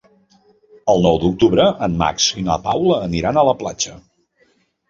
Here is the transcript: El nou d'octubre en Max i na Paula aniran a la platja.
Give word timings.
El 0.93 1.03
nou 1.07 1.19
d'octubre 1.25 1.67
en 1.89 1.97
Max 2.01 2.31
i 2.43 2.47
na 2.49 2.57
Paula 2.65 2.99
aniran 3.11 3.39
a 3.39 3.45
la 3.53 3.57
platja. 3.63 3.99